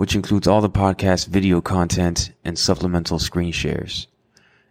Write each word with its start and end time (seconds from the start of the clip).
which 0.00 0.14
includes 0.14 0.48
all 0.48 0.62
the 0.62 0.70
podcast 0.70 1.26
video 1.26 1.60
content 1.60 2.32
and 2.42 2.58
supplemental 2.58 3.18
screen 3.18 3.52
shares. 3.52 4.06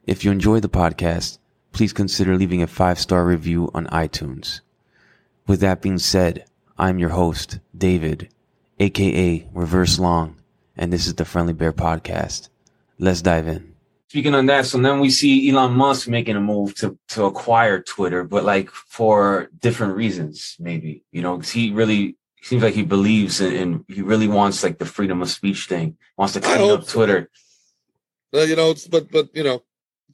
If 0.07 0.25
you 0.25 0.31
enjoy 0.31 0.59
the 0.59 0.69
podcast, 0.69 1.37
please 1.71 1.93
consider 1.93 2.35
leaving 2.35 2.63
a 2.63 2.67
five 2.67 2.97
star 2.97 3.23
review 3.23 3.69
on 3.75 3.85
iTunes. 3.89 4.61
With 5.45 5.59
that 5.59 5.83
being 5.83 5.99
said, 5.99 6.45
I'm 6.79 6.97
your 6.97 7.11
host, 7.11 7.59
David, 7.77 8.29
aka 8.79 9.47
Reverse 9.53 9.99
Long, 9.99 10.35
and 10.75 10.91
this 10.91 11.05
is 11.05 11.13
the 11.13 11.25
Friendly 11.25 11.53
Bear 11.53 11.73
Podcast. 11.73 12.49
Let's 12.97 13.21
dive 13.21 13.47
in. 13.47 13.75
Speaking 14.07 14.33
on 14.33 14.47
that, 14.47 14.65
so 14.65 14.79
then 14.79 14.99
we 14.99 15.11
see 15.11 15.47
Elon 15.51 15.73
Musk 15.73 16.07
making 16.07 16.37
a 16.37 16.41
move 16.41 16.73
to 16.77 16.97
to 17.09 17.25
acquire 17.25 17.83
Twitter, 17.83 18.23
but 18.23 18.45
like 18.45 18.71
for 18.71 19.51
different 19.59 19.95
reasons, 19.95 20.57
maybe. 20.59 21.03
You 21.11 21.21
know, 21.21 21.37
'cause 21.37 21.51
he 21.51 21.69
really 21.69 22.15
seems 22.41 22.63
like 22.63 22.73
he 22.73 22.83
believes 22.83 23.41
in, 23.41 23.53
in 23.53 23.85
he 23.87 24.01
really 24.01 24.27
wants 24.27 24.63
like 24.63 24.77
the 24.79 24.85
freedom 24.85 25.21
of 25.21 25.29
speech 25.29 25.65
thing, 25.67 25.97
wants 26.17 26.33
to 26.33 26.41
clean 26.41 26.69
up 26.71 26.83
so. 26.85 26.93
Twitter. 26.93 27.29
Uh, 28.33 28.41
you 28.41 28.55
know, 28.55 28.71
it's 28.71 28.87
but 28.87 29.11
but 29.11 29.29
you 29.35 29.43
know, 29.43 29.63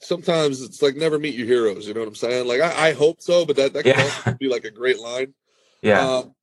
sometimes 0.02 0.62
it's 0.62 0.82
like 0.82 0.96
never 0.96 1.20
meet 1.20 1.36
your 1.36 1.48
heroes. 1.48 1.88
You 1.88 1.94
know 1.94 2.02
what 2.02 2.10
I'm 2.10 2.16
saying? 2.16 2.48
Like 2.48 2.62
I, 2.62 2.90
I 2.90 2.94
hope 2.94 3.22
so, 3.22 3.46
but 3.46 3.56
that 3.58 3.74
that 3.74 3.84
could 3.84 3.96
Yeah. 3.96 4.04
also 4.04 4.34
be 4.40 4.48
like 4.48 4.66
a 4.66 4.72
great 4.72 5.00
line. 5.00 5.34
Yeah. 5.82 6.00
Um, 6.02 6.36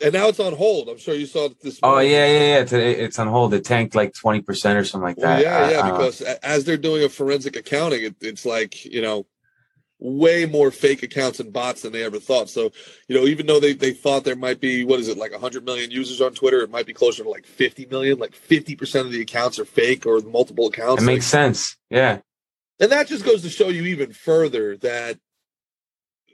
and 0.00 0.12
now 0.12 0.28
it's 0.28 0.38
on 0.40 0.54
hold. 0.54 0.88
I'm 0.88 0.96
sure 0.98 1.14
you 1.14 1.26
saw 1.26 1.46
it 1.46 1.60
this. 1.60 1.80
oh 1.82 1.98
yeah, 1.98 2.26
yeah, 2.26 2.58
yeah. 2.58 2.64
Today 2.64 2.94
it's 2.96 3.18
on 3.18 3.26
hold. 3.28 3.52
It 3.52 3.64
tanked 3.64 3.94
like 3.94 4.14
twenty 4.14 4.40
percent 4.40 4.78
or 4.78 4.84
something 4.84 5.06
like 5.08 5.16
Well, 5.18 5.26
that. 5.36 5.42
yeah, 5.42 5.56
I- 5.56 5.70
yeah. 5.72 5.78
I 5.80 5.88
don't 5.88 5.98
know. 5.98 6.06
Because 6.06 6.20
as 6.22 6.64
they're 6.64 6.76
doing 6.76 7.02
a 7.04 7.08
forensic 7.08 7.56
accounting, 7.56 8.04
it, 8.04 8.16
it's 8.20 8.46
like 8.46 8.84
you 8.84 9.02
know, 9.02 9.26
way 10.00 10.46
more 10.46 10.70
fake 10.70 11.02
accounts 11.02 11.40
and 11.40 11.52
bots 11.52 11.82
than 11.82 11.92
they 11.92 12.04
ever 12.04 12.18
thought. 12.20 12.48
So 12.48 12.70
you 13.08 13.16
know, 13.16 13.26
even 13.26 13.46
though 13.46 13.60
they 13.60 13.72
they 13.72 13.92
thought 13.92 14.24
there 14.24 14.36
might 14.36 14.60
be 14.60 14.84
what 14.84 15.00
is 15.00 15.08
it 15.08 15.18
like 15.18 15.32
100 15.32 15.64
million 15.64 15.90
users 15.90 16.20
on 16.20 16.34
Twitter, 16.34 16.60
it 16.60 16.70
might 16.70 16.86
be 16.86 16.94
closer 16.94 17.24
to 17.24 17.30
like 17.30 17.46
50 17.46 17.86
million. 17.86 18.18
Like 18.18 18.34
50 18.34 18.76
percent 18.76 19.06
of 19.06 19.12
the 19.12 19.20
accounts 19.20 19.58
are 19.58 19.64
fake 19.64 20.06
or 20.06 20.20
multiple 20.20 20.66
accounts. 20.68 21.02
it 21.02 21.06
Like, 21.06 21.14
makes 21.16 21.26
sense. 21.26 21.76
Yeah. 21.90 22.20
and 22.80 22.92
that 22.92 23.08
just 23.08 23.24
goes 23.24 23.42
to 23.42 23.50
show 23.50 23.68
you 23.68 23.82
even 23.84 24.12
further 24.12 24.76
that 24.78 25.18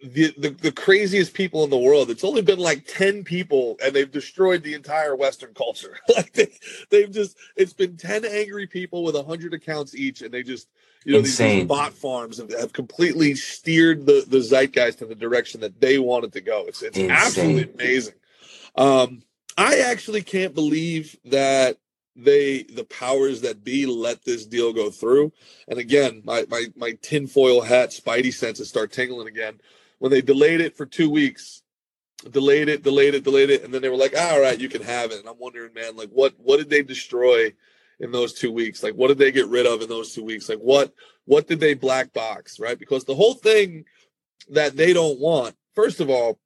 the, 0.02 0.34
the 0.36 0.50
the 0.50 0.72
craziest 0.72 1.34
people 1.34 1.64
in 1.64 1.70
the 1.70 1.78
world. 1.78 2.10
It's 2.10 2.24
only 2.24 2.42
been 2.42 2.58
like 2.58 2.86
10 2.86 3.24
people 3.24 3.76
and 3.82 3.94
they've 3.94 4.10
destroyed 4.10 4.62
the 4.62 4.74
entire 4.74 5.16
western 5.16 5.54
culture. 5.54 5.98
Like 6.14 6.32
they, 6.32 6.52
they've 6.90 7.10
just 7.10 7.36
it's 7.56 7.72
been 7.72 7.96
10 7.96 8.24
angry 8.24 8.66
people 8.66 9.02
with 9.02 9.16
100 9.16 9.52
accounts 9.52 9.96
each 9.96 10.22
and 10.22 10.32
they 10.32 10.42
just 10.42 10.68
you 11.04 11.12
know 11.12 11.20
these, 11.20 11.32
Insane. 11.32 11.58
these 11.60 11.68
bot 11.68 11.92
farms 11.92 12.38
have, 12.38 12.50
have 12.52 12.72
completely 12.72 13.34
steered 13.34 14.06
the 14.06 14.24
the 14.28 14.40
zeitgeist 14.40 15.02
in 15.02 15.08
the 15.08 15.14
direction 15.14 15.60
that 15.62 15.80
they 15.80 15.98
wanted 15.98 16.32
to 16.34 16.40
go. 16.40 16.64
It's 16.66 16.82
it's 16.82 16.98
Insane. 16.98 17.10
absolutely 17.10 17.72
amazing. 17.74 18.14
Um 18.76 19.22
i 19.56 19.78
actually 19.78 20.22
can't 20.22 20.54
believe 20.54 21.16
that 21.24 21.78
they 22.16 22.62
the 22.64 22.84
powers 22.84 23.40
that 23.40 23.64
be 23.64 23.86
let 23.86 24.24
this 24.24 24.46
deal 24.46 24.72
go 24.72 24.90
through. 24.90 25.32
And 25.66 25.78
again, 25.78 26.22
my 26.24 26.46
my 26.48 26.66
my 26.76 26.92
tinfoil 27.02 27.62
hat 27.62 27.90
spidey 27.90 28.32
senses 28.32 28.68
start 28.68 28.92
tingling 28.92 29.28
again 29.28 29.58
when 30.04 30.10
they 30.10 30.20
delayed 30.20 30.60
it 30.60 30.76
for 30.76 30.84
two 30.84 31.08
weeks. 31.08 31.62
Delayed 32.30 32.68
it, 32.68 32.82
delayed 32.82 33.14
it, 33.14 33.24
delayed 33.24 33.48
it, 33.48 33.64
and 33.64 33.72
then 33.72 33.80
they 33.80 33.88
were 33.88 33.96
like, 33.96 34.12
ah, 34.14 34.32
"All 34.32 34.40
right, 34.42 34.60
you 34.60 34.68
can 34.68 34.82
have 34.82 35.10
it." 35.10 35.18
And 35.18 35.26
I'm 35.26 35.38
wondering, 35.38 35.72
man, 35.72 35.96
like 35.96 36.10
what 36.10 36.34
what 36.36 36.58
did 36.58 36.68
they 36.68 36.82
destroy 36.82 37.54
in 38.00 38.12
those 38.12 38.34
two 38.34 38.52
weeks? 38.52 38.82
Like 38.82 38.92
what 38.92 39.08
did 39.08 39.16
they 39.16 39.32
get 39.32 39.48
rid 39.48 39.66
of 39.66 39.80
in 39.80 39.88
those 39.88 40.12
two 40.12 40.22
weeks? 40.22 40.46
Like 40.46 40.58
what 40.58 40.92
what 41.24 41.46
did 41.46 41.58
they 41.58 41.72
black 41.72 42.12
box? 42.12 42.60
Right? 42.60 42.78
Because 42.78 43.04
the 43.04 43.14
whole 43.14 43.32
thing 43.32 43.86
that 44.50 44.76
they 44.76 44.92
don't 44.92 45.20
want, 45.20 45.56
first 45.74 46.00
of 46.00 46.10
all, 46.10 46.38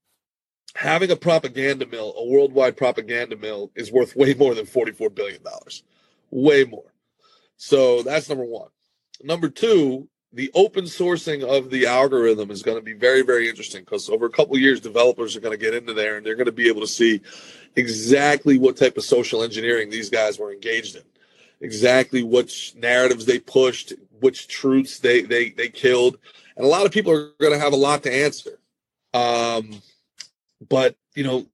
having 0.77 1.11
a 1.11 1.17
propaganda 1.17 1.85
mill, 1.85 2.15
a 2.17 2.25
worldwide 2.29 2.77
propaganda 2.77 3.37
mill, 3.37 3.73
is 3.75 3.91
worth 3.91 4.15
way 4.15 4.35
more 4.35 4.55
than 4.55 4.67
forty 4.67 4.93
four 4.93 5.11
billion 5.11 5.43
dollars, 5.43 5.83
way 6.31 6.63
more. 6.63 6.95
So 7.57 8.05
that's 8.05 8.29
number 8.29 8.45
one. 8.45 8.71
Number 9.21 9.49
two, 9.49 10.09
the 10.39 10.53
open 10.55 10.85
sourcing 10.85 11.43
of 11.43 11.69
the 11.69 11.85
algorithm 11.85 12.53
is 12.53 12.63
going 12.63 12.79
to 12.79 12.83
be 12.83 12.93
very, 12.93 13.23
very 13.23 13.49
interesting 13.49 13.83
because 13.83 14.09
over 14.09 14.27
a 14.27 14.31
couple 14.31 14.57
years, 14.57 14.79
developers 14.79 15.35
are 15.35 15.41
going 15.41 15.59
to 15.59 15.61
get 15.61 15.75
into 15.75 15.93
there 15.93 16.17
and 16.17 16.25
they're 16.25 16.37
going 16.37 16.47
to 16.47 16.53
be 16.53 16.69
able 16.69 16.81
to 16.81 16.87
see 16.87 17.21
exactly 17.75 18.57
what 18.57 18.77
type 18.77 18.97
of 18.97 19.03
social 19.03 19.43
engineering 19.43 19.91
these 19.91 20.09
guys 20.09 20.39
were 20.39 20.53
engaged 20.53 20.95
in, 20.95 21.03
exactly 21.61 22.23
which 22.23 22.73
narratives 22.77 23.27
they 23.27 23.41
pushed, 23.41 23.95
which 24.21 24.47
truths 24.47 25.01
they 25.01 25.23
they 25.23 25.51
they 25.51 25.69
killed, 25.69 26.19
and 26.57 26.65
a 26.65 26.69
lot 26.69 26.87
of 26.87 26.93
people 26.93 27.13
are 27.13 27.33
going 27.41 27.53
to 27.53 27.59
have 27.59 27.73
a 27.73 27.77
lot 27.77 28.05
to 28.05 28.15
answer. 28.15 28.61
Um, 29.13 29.83
but 30.69 30.95
you 31.17 31.25
know, 31.25 31.47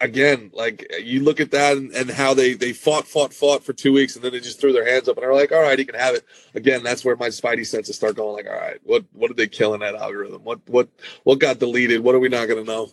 again, 0.00 0.50
like 0.52 0.90
you 1.02 1.22
look 1.22 1.40
at 1.40 1.50
that 1.52 1.76
and, 1.76 1.92
and 1.92 2.10
how 2.10 2.34
they 2.34 2.54
they 2.54 2.72
fought, 2.72 3.06
fought, 3.06 3.32
fought 3.32 3.64
for 3.64 3.72
two 3.72 3.92
weeks, 3.92 4.16
and 4.16 4.24
then 4.24 4.32
they 4.32 4.40
just 4.40 4.60
threw 4.60 4.72
their 4.72 4.86
hands 4.86 5.08
up 5.08 5.16
and 5.16 5.24
are 5.24 5.34
like, 5.34 5.52
"All 5.52 5.62
right, 5.62 5.78
he 5.78 5.84
can 5.84 5.94
have 5.94 6.14
it." 6.14 6.24
Again, 6.54 6.82
that's 6.82 7.04
where 7.04 7.16
my 7.16 7.28
spidey 7.28 7.66
senses 7.66 7.96
start 7.96 8.16
going. 8.16 8.34
Like, 8.34 8.46
"All 8.46 8.60
right, 8.60 8.78
what 8.82 9.04
what 9.12 9.28
did 9.28 9.36
they 9.36 9.48
kill 9.48 9.74
in 9.74 9.80
that 9.80 9.94
algorithm? 9.94 10.44
What 10.44 10.60
what 10.66 10.88
what 11.24 11.38
got 11.38 11.58
deleted? 11.58 12.02
What 12.02 12.14
are 12.14 12.20
we 12.20 12.28
not 12.28 12.48
going 12.48 12.64
to 12.64 12.70
know?" 12.70 12.90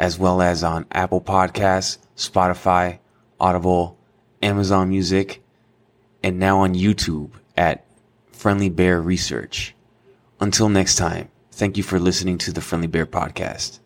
as 0.00 0.18
well 0.18 0.40
as 0.40 0.64
on 0.64 0.86
Apple 0.90 1.20
Podcasts, 1.20 1.98
Spotify, 2.16 2.98
Audible, 3.38 3.98
Amazon 4.42 4.88
Music, 4.88 5.42
and 6.22 6.38
now 6.38 6.60
on 6.60 6.74
YouTube 6.74 7.30
at 7.56 7.84
Friendly 8.32 8.70
Bear 8.70 9.00
Research. 9.00 9.74
Until 10.40 10.70
next 10.70 10.96
time, 10.96 11.28
thank 11.52 11.76
you 11.76 11.82
for 11.82 11.98
listening 11.98 12.38
to 12.38 12.52
the 12.52 12.62
Friendly 12.62 12.86
Bear 12.86 13.04
Podcast. 13.04 13.80